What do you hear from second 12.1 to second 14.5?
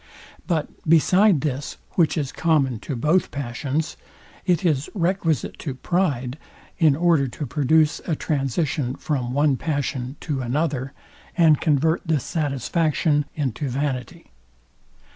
falsification into vanity.